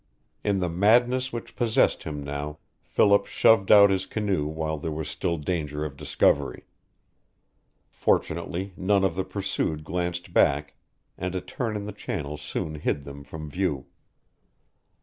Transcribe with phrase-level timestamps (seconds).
[0.43, 5.07] In the madness which possessed him now Philip shoved out his canoe while there was
[5.07, 6.65] still danger of discovery.
[7.91, 10.73] Fortunately none of the pursued glanced back,
[11.19, 13.85] and a turn in the channel soon hid them from view.